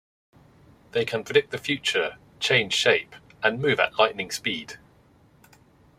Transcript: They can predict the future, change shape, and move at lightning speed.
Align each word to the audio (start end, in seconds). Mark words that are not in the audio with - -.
They 0.93 1.05
can 1.05 1.23
predict 1.23 1.51
the 1.51 1.59
future, 1.59 2.17
change 2.39 2.73
shape, 2.73 3.15
and 3.43 3.61
move 3.61 3.79
at 3.79 3.99
lightning 3.99 4.31
speed. 4.31 4.79